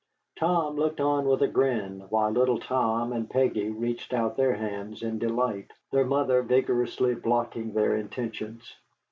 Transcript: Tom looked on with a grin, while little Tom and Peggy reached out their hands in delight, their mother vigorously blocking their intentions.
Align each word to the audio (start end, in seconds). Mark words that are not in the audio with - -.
Tom 0.35 0.77
looked 0.77 0.99
on 0.99 1.25
with 1.27 1.43
a 1.43 1.47
grin, 1.47 2.05
while 2.09 2.31
little 2.31 2.57
Tom 2.57 3.13
and 3.13 3.29
Peggy 3.29 3.69
reached 3.69 4.13
out 4.15 4.35
their 4.35 4.55
hands 4.55 5.03
in 5.03 5.19
delight, 5.19 5.69
their 5.91 6.05
mother 6.05 6.41
vigorously 6.41 7.13
blocking 7.13 7.73
their 7.73 7.95
intentions. 7.95 8.77